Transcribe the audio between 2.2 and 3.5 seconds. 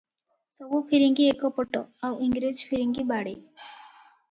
ଇଂରେଜ ଫିରିଙ୍ଗୀ ବାଡ଼େ।